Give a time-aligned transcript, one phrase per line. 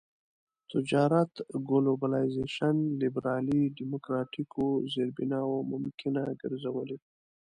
[0.71, 1.33] تجارت
[1.69, 6.97] ګلوبلایزېشن لېبرالي ډيموکراټيکو زېربناوو ممکنه ګرځولي.